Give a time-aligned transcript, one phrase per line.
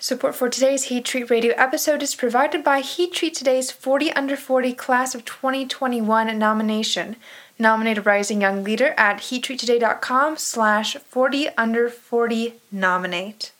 [0.00, 4.36] Support for today's Heat Treat Radio episode is provided by Heat Treat Today's 40 Under
[4.36, 7.16] 40 Class of 2021 nomination.
[7.58, 13.50] Nominate a rising young leader at heattreattoday.com slash 40 under 40 nominate.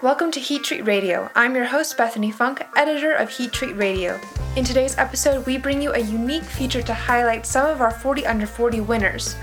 [0.00, 1.32] Welcome to Heat Treat Radio.
[1.34, 4.20] I'm your host, Bethany Funk, editor of Heat Treat Radio.
[4.54, 8.24] In today's episode, we bring you a unique feature to highlight some of our 40
[8.24, 9.34] under 40 winners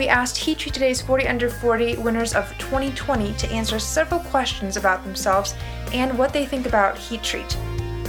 [0.00, 4.78] we asked Heat Treat Today's 40 Under 40 winners of 2020 to answer several questions
[4.78, 5.54] about themselves
[5.92, 7.54] and what they think about Heat Treat.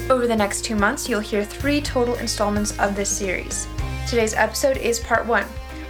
[0.10, 3.68] Over the next two months, you'll hear three total installments of this series.
[4.08, 5.46] Today's episode is part one.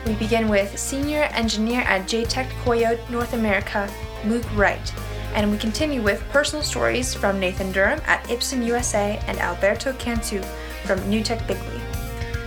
[0.08, 3.88] We begin with Senior Engineer at JTEKT Koyo North America,
[4.26, 4.94] Luke Wright,
[5.36, 10.42] and we continue with personal stories from Nathan Durham at Ipsen USA and Alberto Cantu
[10.84, 11.71] from Nutec Bickley.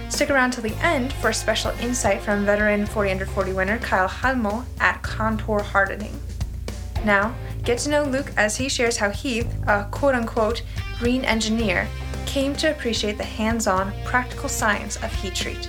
[0.08, 3.78] Stick around till the end for a special insight from veteran 40 under 40 winner
[3.78, 6.20] Kyle Hummel at Contour Hardening.
[7.04, 10.62] Now, get to know Luke as he shares how he, a quote unquote
[10.98, 11.88] green engineer,
[12.26, 15.68] came to appreciate the hands on, practical science of heat treat.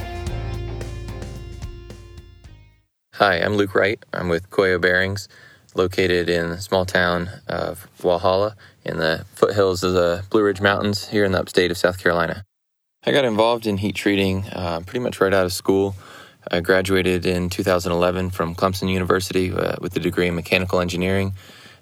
[3.15, 4.03] Hi, I'm Luke Wright.
[4.13, 5.27] I'm with Koyo Bearings,
[5.73, 11.07] located in the small town of Walhalla in the foothills of the Blue Ridge Mountains
[11.07, 12.43] here in the upstate of South Carolina.
[13.07, 15.95] I got involved in heat treating uh, pretty much right out of school.
[16.49, 21.35] I graduated in 2011 from Clemson University uh, with a degree in mechanical engineering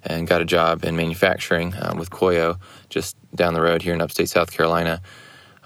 [0.04, 4.02] and got a job in manufacturing um, with Koyo just down the road here in
[4.02, 5.02] upstate South Carolina.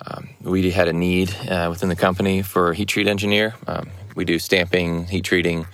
[0.05, 3.55] Um, we had a need uh, within the company for a heat treat engineer.
[3.66, 5.66] Um, we do stamping, heat treating,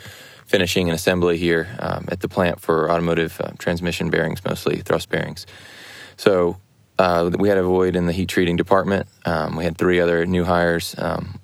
[0.46, 5.10] finishing, and assembly here um, at the plant for automotive uh, transmission bearings, mostly thrust
[5.10, 5.46] bearings.
[6.16, 6.56] So
[7.04, 9.08] uh, we had a void in the heat treating department.
[9.26, 11.38] Um, we had three other new hires, um,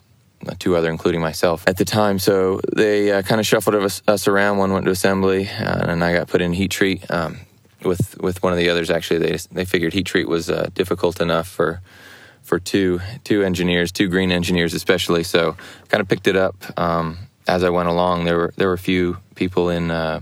[0.58, 2.18] two other, including myself at the time.
[2.18, 4.58] So they uh, kind of shuffled us, us, around.
[4.58, 7.12] One went to assembly, uh, and I got put in heat treat.
[7.12, 7.40] Um,
[7.84, 11.20] with with one of the others, actually, they they figured heat treat was uh, difficult
[11.20, 11.82] enough for
[12.42, 15.24] for two two engineers, two green engineers especially.
[15.24, 15.58] So
[15.90, 17.18] kind of picked it up um,
[17.50, 18.24] as I went along.
[18.24, 20.22] There were there were a few people in uh,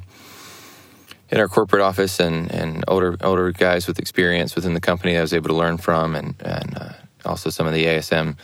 [1.30, 5.22] in our corporate office and, and older older guys with experience within the company I
[5.22, 6.94] was able to learn from, and and uh,
[7.26, 8.38] also some of the ASM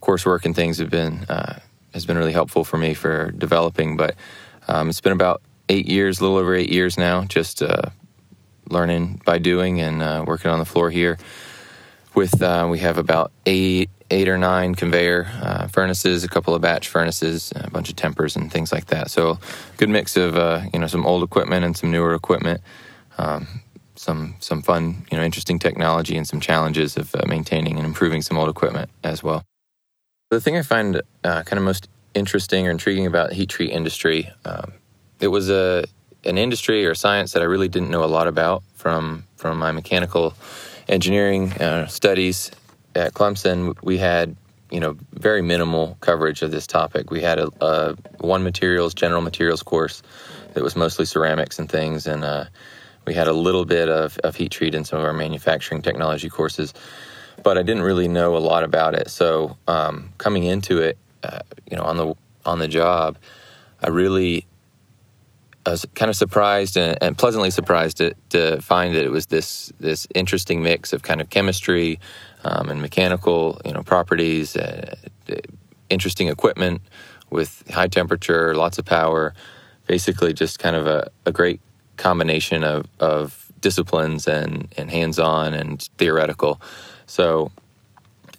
[0.00, 1.58] coursework and things have been uh,
[1.94, 3.96] has been really helpful for me for developing.
[3.96, 4.16] But
[4.68, 7.90] um, it's been about eight years, a little over eight years now, just uh,
[8.68, 11.18] learning by doing and uh, working on the floor here.
[12.14, 16.62] With uh, we have about eight eight or nine conveyor uh, furnaces, a couple of
[16.62, 19.10] batch furnaces, a bunch of tempers and things like that.
[19.10, 19.38] So,
[19.76, 22.60] good mix of uh, you know some old equipment and some newer equipment.
[23.18, 23.62] Um,
[23.98, 28.22] some some fun, you know, interesting technology and some challenges of uh, maintaining and improving
[28.22, 29.42] some old equipment as well.
[30.30, 34.30] The thing I find uh, kind of most interesting or intriguing about heat treat industry,
[34.44, 34.72] um,
[35.20, 35.84] it was a
[36.24, 39.72] an industry or science that I really didn't know a lot about from from my
[39.72, 40.34] mechanical
[40.88, 42.50] engineering uh, studies
[42.96, 44.36] at Clemson, we had
[44.70, 47.10] you know very minimal coverage of this topic.
[47.10, 50.02] We had a, a one materials general materials course
[50.54, 52.46] that was mostly ceramics and things, and uh,
[53.06, 56.28] we had a little bit of, of heat treat in some of our manufacturing technology
[56.28, 56.74] courses,
[57.44, 59.10] but I didn't really know a lot about it.
[59.10, 61.40] So um, coming into it, uh,
[61.70, 62.14] you know, on the
[62.44, 63.18] on the job,
[63.82, 64.46] I really
[65.66, 69.26] I was kind of surprised and, and pleasantly surprised to, to, find that it was
[69.26, 71.98] this this interesting mix of kind of chemistry
[72.44, 74.94] um, and mechanical, you know, properties, uh,
[75.90, 76.82] interesting equipment
[77.30, 79.34] with high temperature, lots of power.
[79.88, 81.60] Basically, just kind of a, a great
[81.96, 86.60] combination of, of disciplines and, and hands-on and theoretical.
[87.06, 87.50] So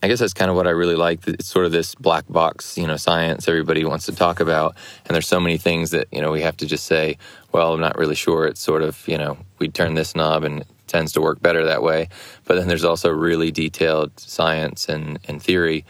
[0.01, 1.27] I guess that's kind of what I really like.
[1.27, 4.75] It's sort of this black box, you know, science everybody wants to talk about,
[5.05, 7.17] and there's so many things that you know we have to just say,
[7.51, 8.45] well, I'm not really sure.
[8.45, 11.65] It's sort of you know we turn this knob and it tends to work better
[11.65, 12.09] that way.
[12.45, 15.85] But then there's also really detailed science and, and theory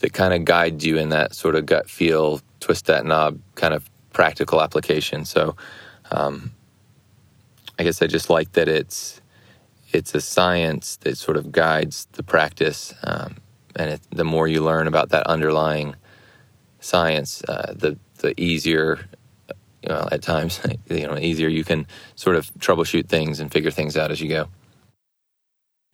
[0.00, 3.72] that kind of guides you in that sort of gut feel, twist that knob kind
[3.72, 5.24] of practical application.
[5.24, 5.56] So
[6.10, 6.52] um,
[7.78, 9.21] I guess I just like that it's
[9.94, 13.36] it's a science that sort of guides the practice, um,
[13.76, 15.96] and it, the more you learn about that underlying
[16.80, 19.00] science, uh, the the easier,
[19.84, 24.10] at times, you know, easier you can sort of troubleshoot things and figure things out
[24.10, 24.48] as you go.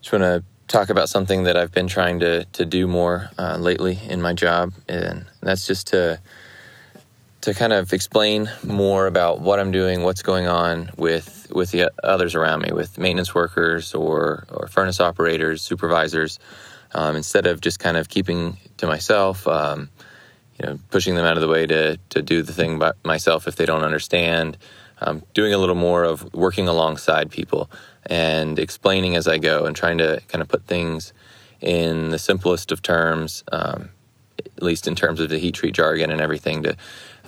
[0.00, 3.56] Just want to talk about something that I've been trying to to do more uh,
[3.56, 6.20] lately in my job, and that's just to
[7.42, 11.90] to kind of explain more about what I'm doing, what's going on with with the
[12.02, 16.38] others around me, with maintenance workers or or furnace operators, supervisors,
[16.92, 19.46] um, instead of just kind of keeping to myself.
[19.46, 19.90] Um,
[20.60, 23.46] you know, pushing them out of the way to to do the thing by myself
[23.46, 24.58] if they don't understand.
[25.00, 27.70] Um, doing a little more of working alongside people
[28.06, 31.12] and explaining as I go and trying to kind of put things
[31.60, 33.90] in the simplest of terms, um,
[34.38, 36.76] at least in terms of the heat treat jargon and everything, to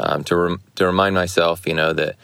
[0.01, 2.17] um, to rem- to remind myself, you know, that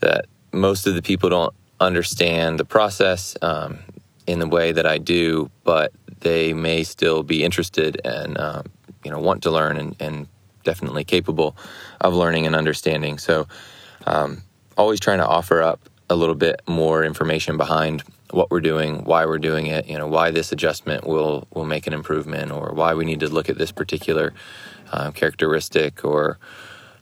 [0.00, 3.78] that most of the people don't understand the process um,
[4.26, 8.66] in the way that I do, but they may still be interested and um,
[9.04, 10.28] you know want to learn and, and
[10.62, 11.56] definitely capable
[12.00, 13.18] of learning and understanding.
[13.18, 13.46] So,
[14.06, 14.42] um,
[14.78, 19.26] always trying to offer up a little bit more information behind what we're doing, why
[19.26, 22.94] we're doing it, you know, why this adjustment will will make an improvement, or why
[22.94, 24.32] we need to look at this particular
[24.92, 26.38] uh, characteristic, or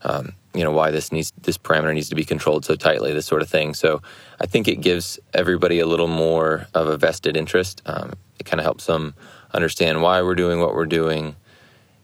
[0.04, 3.26] um, you know, why this needs this parameter needs to be controlled so tightly, this
[3.26, 3.75] sort of thing.
[3.75, 4.02] So,
[4.40, 7.82] I think it gives everybody a little more of a vested interest.
[7.87, 9.14] Um, it kind of helps them
[9.54, 11.37] understand why we're doing what we're doing,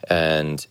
[0.09, 0.67] and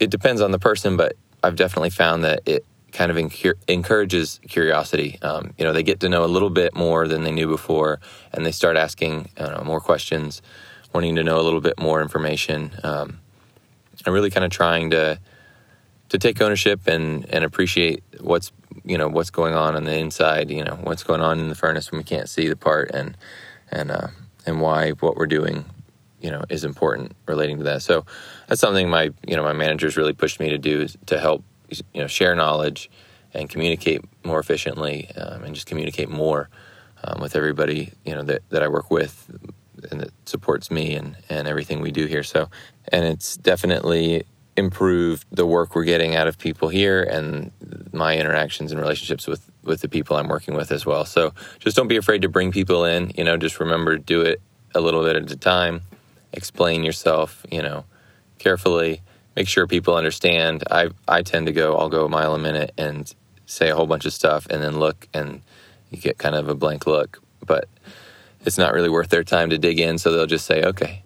[0.00, 4.40] it depends on the person, but I've definitely found that it kind of incur- encourages
[4.48, 5.18] curiosity.
[5.20, 8.00] Um, you know, they get to know a little bit more than they knew before,
[8.32, 10.40] and they start asking know, more questions,
[10.94, 13.18] wanting to know a little bit more information, um,
[14.06, 15.18] and really kind of trying to
[16.08, 18.52] to take ownership and and appreciate what's
[18.84, 20.50] you know what's going on on the inside.
[20.50, 23.16] You know, what's going on in the furnace when we can't see the part, and
[23.70, 24.08] and uh,
[24.46, 25.64] and why what we're doing
[26.20, 27.82] you know is important relating to that.
[27.82, 28.06] So
[28.48, 31.44] that's something my you know my managers really pushed me to do is to help
[31.68, 32.90] you know share knowledge
[33.34, 36.48] and communicate more efficiently um, and just communicate more
[37.02, 39.28] um, with everybody you know that, that I work with
[39.90, 42.22] and that supports me and, and everything we do here.
[42.22, 42.48] So
[42.88, 44.24] and it's definitely
[44.56, 47.50] improved the work we're getting out of people here and
[47.92, 51.04] my interactions and relationships with with the people I'm working with as well.
[51.04, 53.12] So just don't be afraid to bring people in.
[53.16, 54.40] You know, just remember to do it
[54.74, 55.82] a little bit at a time
[56.34, 57.84] explain yourself, you know,
[58.38, 59.00] carefully.
[59.36, 60.64] Make sure people understand.
[60.70, 61.76] I I tend to go.
[61.76, 63.12] I'll go a mile a minute and
[63.46, 65.42] say a whole bunch of stuff, and then look, and
[65.90, 67.20] you get kind of a blank look.
[67.44, 67.68] But
[68.44, 71.03] it's not really worth their time to dig in, so they'll just say, "Okay."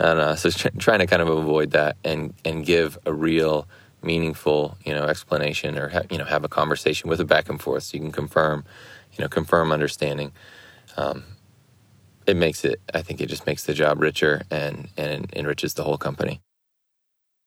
[0.00, 3.68] And uh, so trying to kind of avoid that and and give a real
[4.02, 7.60] meaningful you know explanation or ha- you know have a conversation with a back and
[7.60, 8.64] forth so you can confirm
[9.12, 10.32] you know confirm understanding.
[10.96, 11.24] Um,
[12.26, 15.84] it makes it i think it just makes the job richer and and enriches the
[15.84, 16.40] whole company.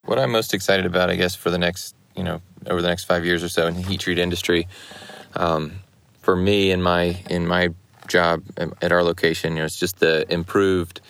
[0.05, 3.05] What i'm most excited about i guess for the next you know over the next
[3.05, 4.67] five years or so in the heat treat industry
[5.35, 5.73] um,
[6.21, 7.69] for me in my in my
[8.07, 8.44] job
[8.81, 11.01] at our location you know it's just the improved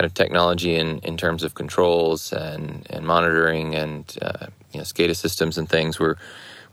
[0.00, 4.84] kind of technology in, in terms of controls and, and monitoring and uh, you know
[4.84, 6.00] SCADA systems and things.
[6.00, 6.16] We're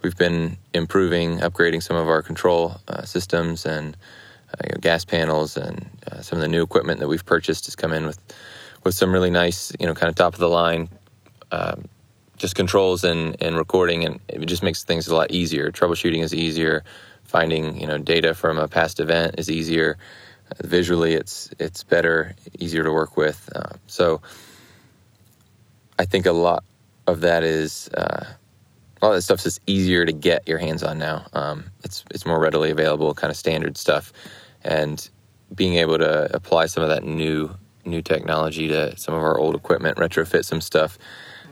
[0.01, 3.97] we've been improving, upgrading some of our control uh, systems and
[4.53, 7.65] uh, you know, gas panels and uh, some of the new equipment that we've purchased
[7.65, 8.17] has come in with
[8.85, 10.87] with some really nice, you know, kind of top of the line,
[11.51, 11.83] um,
[12.37, 15.69] just controls and, and recording, and it just makes things a lot easier.
[15.69, 16.85] Troubleshooting is easier.
[17.25, 19.97] Finding you know data from a past event is easier.
[20.63, 23.49] Visually, it's it's better, easier to work with.
[23.55, 24.21] Uh, so,
[25.99, 26.63] I think a lot
[27.05, 28.25] of that is uh,
[29.01, 31.25] of that stuff's just easier to get your hands on now.
[31.33, 34.11] Um, it's it's more readily available, kind of standard stuff,
[34.63, 35.07] and
[35.53, 37.55] being able to apply some of that new
[37.85, 40.97] new technology to some of our old equipment, retrofit some stuff.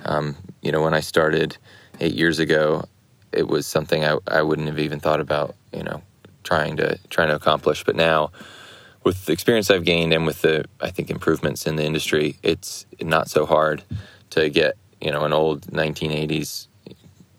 [0.06, 1.57] Um, you know, when I started
[2.00, 2.86] eight years ago,
[3.31, 5.56] it was something I, I wouldn't have even thought about.
[5.74, 6.01] You know,
[6.43, 8.31] trying to trying to accomplish, but now.
[9.05, 12.85] With the experience I've gained and with the, I think, improvements in the industry, it's
[13.00, 13.83] not so hard
[14.31, 16.67] to get, you know, an old 1980s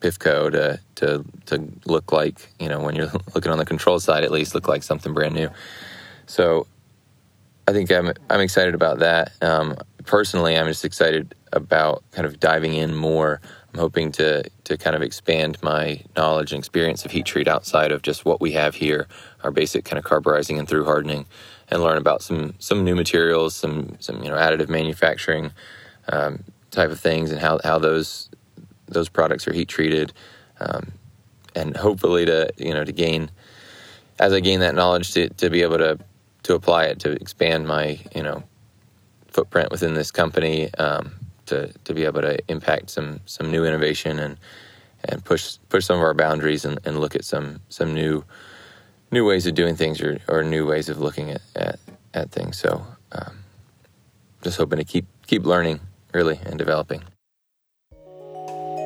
[0.00, 4.24] PIFCO to to to look like you know when you're looking on the control side
[4.24, 5.50] at least look like something brand new.
[6.26, 6.66] So
[7.68, 9.32] I think I'm I'm excited about that.
[9.42, 13.40] Um, personally, I'm just excited about kind of diving in more.
[13.72, 17.90] I'm hoping to to kind of expand my knowledge and experience of heat treat outside
[17.90, 19.08] of just what we have here,
[19.42, 21.26] our basic kind of carburizing and through hardening,
[21.68, 25.52] and learn about some some new materials, some some you know additive manufacturing
[26.08, 28.30] um, type of things, and how how those
[28.86, 30.12] those products are heat treated,
[30.60, 30.92] um,
[31.54, 33.30] and hopefully to you know to gain
[34.18, 35.98] as I gain that knowledge to, to be able to
[36.44, 38.42] to apply it to expand my you know
[39.28, 41.12] footprint within this company um,
[41.46, 44.36] to to be able to impact some some new innovation and
[45.04, 48.24] and push push some of our boundaries and, and look at some some new
[49.10, 51.78] new ways of doing things or, or new ways of looking at at,
[52.14, 52.58] at things.
[52.58, 53.44] So um,
[54.42, 55.80] just hoping to keep keep learning
[56.12, 57.02] really and developing.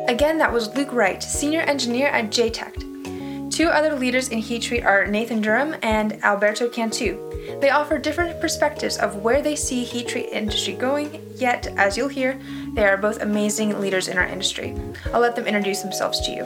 [0.08, 3.52] Again, that was Luke Wright, Senior Engineer at JTEKT.
[3.52, 7.58] Two other leaders in heat treat are Nathan Durham and Alberto Cantu.
[7.60, 12.08] They offer different perspectives of where they see heat treat industry going, yet, as you'll
[12.08, 12.40] hear,
[12.74, 14.74] they are both amazing leaders in our industry.
[15.12, 16.44] I'll let them introduce themselves to you.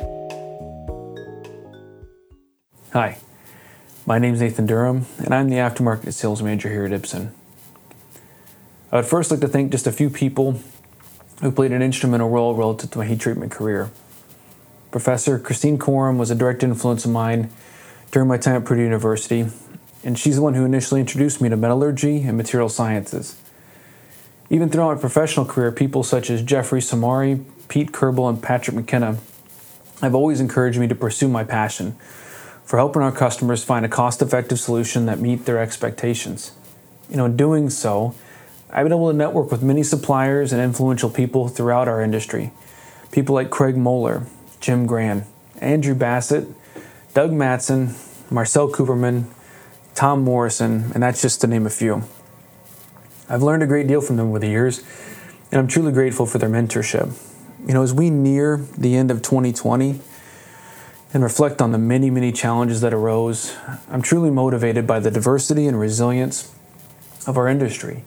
[2.93, 3.19] Hi,
[4.07, 7.31] my name is Nathan Durham, and I'm the aftermarket sales manager here at Ipsen.
[8.93, 10.61] I would first like to thank just a few people
[11.41, 13.91] who played an instrumental role relative to my heat treatment career.
[14.91, 17.51] Professor Christine Coram was a direct influence of mine
[18.11, 19.47] during my time at Purdue University,
[20.05, 23.41] and she's the one who initially introduced me to metallurgy and material sciences.
[24.51, 29.17] Even throughout my professional career, people such as Geoffrey Somary, Pete Kerbel, and Patrick McKenna
[30.03, 31.97] have always encouraged me to pursue my passion
[32.65, 36.53] for helping our customers find a cost effective solution that meet their expectations.
[37.11, 38.15] You know, in doing so,
[38.71, 42.53] I've been able to network with many suppliers and influential people throughout our industry.
[43.13, 44.27] People like Craig Moeller,
[44.61, 45.27] Jim Gran,
[45.61, 46.49] Andrew Bassett,
[47.13, 47.95] Doug Matson,
[48.31, 49.27] Marcel Cooperman,
[49.95, 52.03] Tom Morrison, and that's just to name a few.
[53.29, 54.83] I've learned a great deal from them over the years,
[55.53, 57.17] and I'm truly grateful for their mentorship.
[57.67, 60.01] You know, as we near the end of 2020
[61.15, 63.57] and reflect on the many, many challenges that arose,
[63.89, 66.53] I'm truly motivated by the diversity and resilience
[67.25, 68.03] of our industry.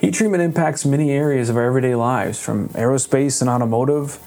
[0.00, 4.18] Heat treatment impacts many areas of our everyday lives, from aerospace and automotive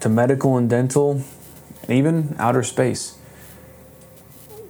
[0.00, 1.22] to medical and dental,
[1.82, 3.18] and even outer space.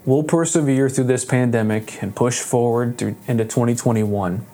[0.04, 4.44] We'll persevere through this pandemic and push forward into 2021.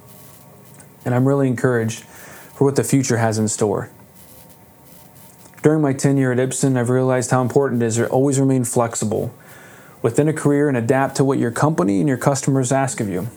[1.05, 3.91] And I'm really encouraged for what the future has in store.
[5.62, 9.35] During my tenure at Ipsen, I've realized how important it is to always remain flexible
[10.00, 13.29] within a career and adapt to what your company and your customers ask of you.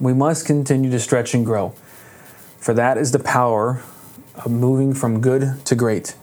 [0.00, 1.70] We must continue to stretch and grow,
[2.58, 3.82] for that is the power
[4.34, 6.16] of moving from good to great.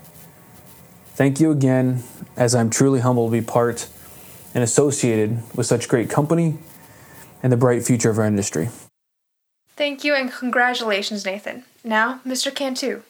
[1.13, 2.03] Thank you again,
[2.35, 3.87] as I'm truly humbled to be part
[4.53, 6.57] and associated with such great company
[7.41, 8.69] and the bright future of our industry.
[9.77, 11.63] Thank you and congratulations, Nathan.
[11.85, 12.53] Now, Mr.
[12.53, 13.03] Cantu.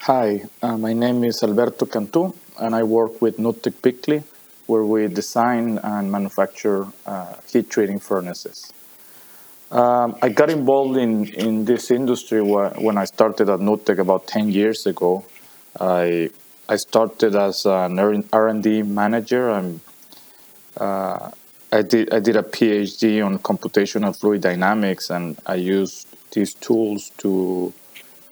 [0.00, 4.22] Hi, uh, my name is Alberto Cantu, and I work with Nutec Bickley,
[4.66, 8.72] where we design and manufacture uh, heat treating furnaces.
[9.72, 14.52] Um, I got involved in, in this industry when I started at Nutec about 10
[14.52, 15.24] years ago.
[15.80, 16.30] I,
[16.68, 17.98] I started as an
[18.32, 19.50] R&D manager.
[19.50, 19.80] and
[20.76, 21.30] uh,
[21.72, 27.10] I, did, I did a PhD on computational fluid dynamics, and I used these tools
[27.18, 27.72] to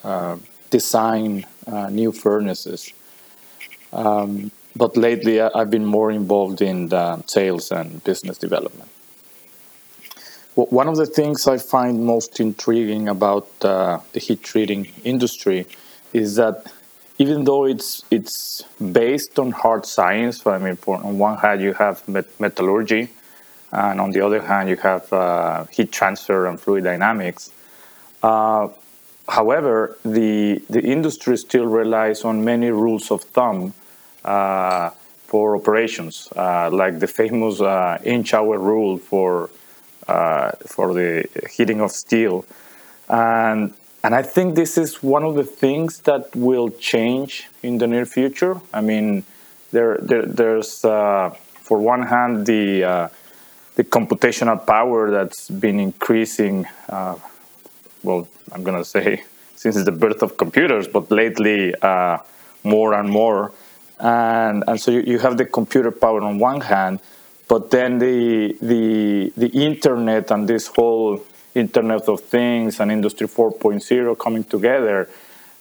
[0.05, 0.37] uh,
[0.71, 1.47] design
[1.91, 2.93] new furnaces.
[3.93, 6.91] Um, but lately, I've been more involved in
[7.27, 8.91] sales and business development
[10.55, 15.67] one of the things I find most intriguing about uh, the heat treating industry
[16.13, 16.73] is that
[17.19, 21.75] even though it's it's based on hard science, I mean, for, on one hand you
[21.75, 23.09] have met- metallurgy,
[23.73, 27.51] and on the other hand you have uh, heat transfer and fluid dynamics.
[28.23, 28.69] Uh,
[29.29, 33.75] however, the the industry still relies on many rules of thumb
[34.25, 34.91] uh,
[35.27, 39.51] for operations, uh, like the famous uh, inch-hour rule for
[40.09, 42.45] uh, for the heating of steel.
[43.09, 47.87] And, and I think this is one of the things that will change in the
[47.87, 48.61] near future.
[48.73, 49.25] I mean,
[49.73, 51.31] there, there there's, uh,
[51.63, 53.09] for one hand, the, uh,
[53.77, 56.67] the computational power that's been increasing,
[58.05, 59.25] well, I'm going to say
[59.57, 62.19] since the birth of computers, but lately uh,
[62.63, 63.53] more and more.
[63.99, 67.01] And, and so you, you have the computer power on one hand,
[67.49, 71.23] but then the the the internet and this whole
[71.55, 75.09] internet of things and industry 4.0 coming together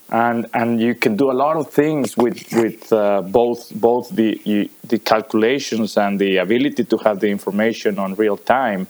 [0.10, 4.70] and and you can do a lot of things with with uh, both both the
[4.84, 8.88] the calculations and the ability to have the information on real time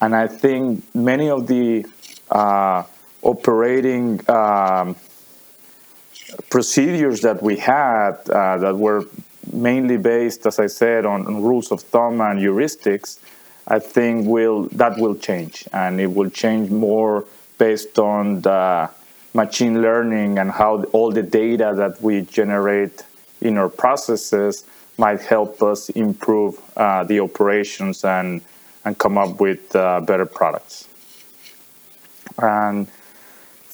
[0.00, 1.84] and i think many of the
[2.30, 2.82] uh,
[3.22, 4.96] operating um,
[6.50, 9.04] procedures that we had uh, that were
[9.52, 13.18] mainly based, as I said, on, on, rules of thumb and heuristics,
[13.68, 17.24] I think will that will change, and it will change more
[17.58, 18.90] based on the
[19.34, 23.04] machine learning and how all the data that we generate
[23.40, 24.64] in our processes
[24.98, 28.40] might help us improve uh, the operations and
[28.84, 30.88] and come up with uh, better products.
[32.38, 32.88] And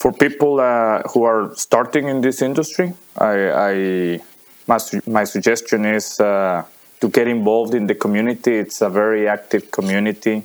[0.02, 4.20] for people uh, who are starting in this industry, I, I
[4.66, 6.64] my, my suggestion is uh,
[7.00, 8.56] to get involved in the community.
[8.56, 10.44] It's a very active community.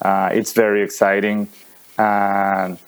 [0.00, 1.48] Uh, it's very exciting,
[1.98, 2.78] and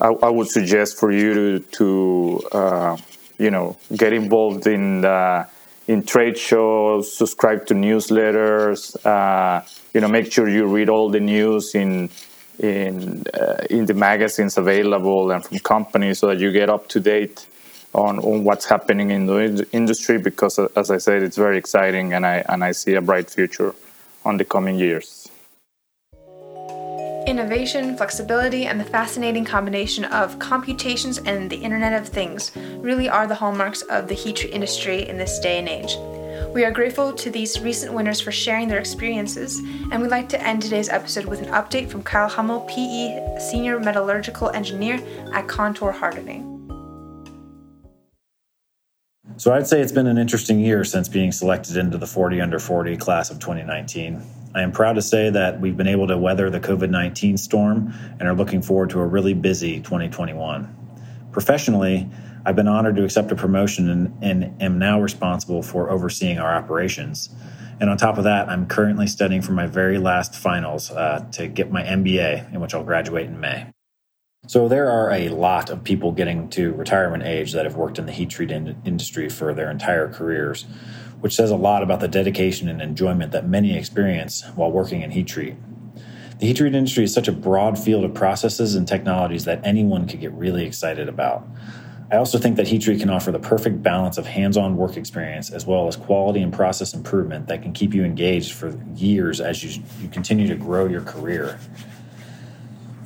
[0.00, 2.96] I, I, would suggest for you to, to uh,
[3.38, 5.48] you know, get involved in the
[5.88, 8.94] in trade shows, subscribe to newsletters.
[9.04, 12.08] Uh, you know, make sure you read all the news in
[12.58, 17.00] in uh, in the magazines available and from companies so that you get up to
[17.00, 17.46] date
[17.94, 20.18] on, on what's happening in the industry.
[20.18, 23.30] Because, uh, as I said, it's very exciting, and I and I see a bright
[23.30, 23.74] future
[24.24, 25.28] on the coming years.
[27.26, 33.28] Innovation, flexibility, and the fascinating combination of computations and the Internet of Things really are
[33.28, 35.96] the hallmarks of the heat treat industry in this day and age.
[36.50, 39.58] We are grateful to these recent winners for sharing their experiences,
[39.90, 43.80] and we'd like to end today's episode with an update from Kyle Hummel, PE Senior
[43.80, 45.00] Metallurgical Engineer
[45.32, 46.48] at Contour Hardening.
[49.36, 52.58] So I'd say it's been an interesting year since being selected into the 40 under
[52.58, 54.22] 40 class of 2019.
[54.54, 57.94] I am proud to say that we've been able to weather the COVID 19 storm
[58.20, 60.76] and are looking forward to a really busy 2021.
[61.32, 62.10] Professionally,
[62.44, 66.54] I've been honored to accept a promotion and, and, am now responsible for overseeing our
[66.54, 67.28] operations.
[67.80, 71.48] And on top of that, I'm currently studying for my very last finals uh, to
[71.48, 73.66] get my MBA, in which I'll graduate in May.
[74.48, 78.06] So there are a lot of people getting to retirement age that have worked in
[78.06, 80.66] the heat treat in- industry for their entire careers
[81.22, 85.12] which says a lot about the dedication and enjoyment that many experience while working in
[85.12, 85.54] heat treat.
[86.40, 90.08] The heat treat industry is such a broad field of processes and technologies that anyone
[90.08, 91.46] could get really excited about.
[92.12, 94.98] I also think that heat treat can offer the perfect balance of hands on work
[94.98, 99.40] experience as well as quality and process improvement that can keep you engaged for years
[99.40, 101.58] as you, you continue to grow your career.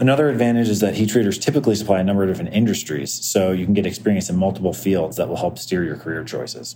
[0.01, 3.65] Another advantage is that heat treaters typically supply a number of different industries, so you
[3.65, 6.75] can get experience in multiple fields that will help steer your career choices.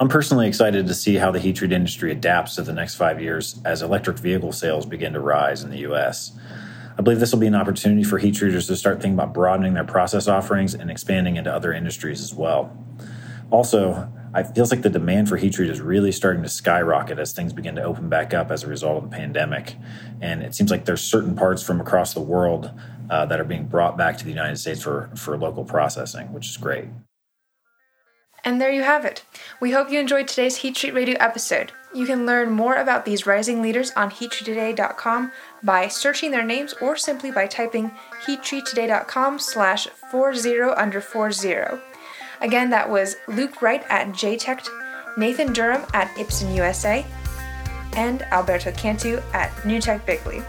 [0.00, 3.22] I'm personally excited to see how the heat treat industry adapts to the next five
[3.22, 6.32] years as electric vehicle sales begin to rise in the U.S.
[6.98, 9.74] I believe this will be an opportunity for heat treaters to start thinking about broadening
[9.74, 12.76] their process offerings and expanding into other industries as well.
[13.50, 17.32] Also, it feels like the demand for heat treat is really starting to skyrocket as
[17.32, 19.76] things begin to open back up as a result of the pandemic.
[20.20, 22.70] And it seems like there's certain parts from across the world
[23.08, 26.48] uh, that are being brought back to the United States for, for local processing, which
[26.48, 26.86] is great.
[28.44, 29.24] And there you have it.
[29.60, 31.72] We hope you enjoyed today's Heat Treat Radio episode.
[31.96, 36.94] You can learn more about these rising leaders on heattreattoday.com by searching their names or
[36.94, 37.90] simply by typing
[38.26, 41.54] heattreattoday.com slash 40 under 40.
[42.42, 44.68] Again, that was Luke Wright at JTEKT,
[45.16, 47.06] Nathan Durham at Ipsen USA,
[47.94, 50.42] and Alberto Cantu at Nutec Bickley.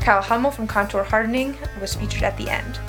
[0.00, 2.80] Kyle Hummel from Contour Hardening was featured at the end.